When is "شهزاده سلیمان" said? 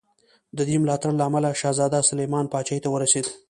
1.61-2.45